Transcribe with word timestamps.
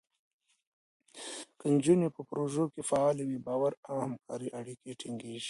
که 1.59 1.65
نجونې 1.75 2.07
په 2.15 2.21
پروژو 2.29 2.63
کې 2.73 2.81
فعاله 2.89 3.23
وي، 3.25 3.39
باور 3.47 3.73
او 3.89 3.95
همکارۍ 4.03 4.49
اړیکې 4.59 4.91
ټینګېږي. 4.99 5.39